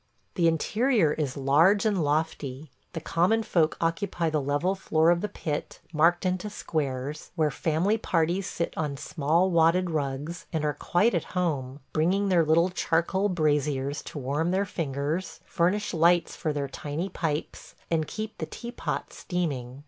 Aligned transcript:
The 0.33 0.47
interior 0.47 1.11
is 1.13 1.37
large 1.37 1.85
and 1.85 2.03
lofty. 2.03 2.71
The 2.93 3.01
common 3.01 3.43
folk 3.43 3.77
occupy 3.79 4.31
the 4.31 4.41
level 4.41 4.73
floor 4.73 5.11
of 5.11 5.21
the 5.21 5.29
pit, 5.29 5.79
marked 5.93 6.25
into 6.25 6.49
squares, 6.49 7.29
where 7.35 7.51
family 7.51 7.99
parties 7.99 8.47
sit 8.47 8.73
on 8.75 8.97
small 8.97 9.51
wadded 9.51 9.91
rugs, 9.91 10.47
and 10.51 10.65
are 10.65 10.73
quite 10.73 11.13
at 11.13 11.25
home, 11.37 11.81
bringing 11.93 12.29
their 12.29 12.43
little 12.43 12.71
charcoal 12.71 13.29
braziers 13.29 14.01
to 14.05 14.17
warm 14.17 14.49
their 14.49 14.65
fingers, 14.65 15.39
furnish 15.45 15.93
lights 15.93 16.35
for 16.35 16.51
their 16.51 16.67
tiny 16.67 17.07
pipes, 17.07 17.75
and 17.91 18.07
keep 18.07 18.39
the 18.39 18.47
teapot 18.47 19.13
steaming. 19.13 19.79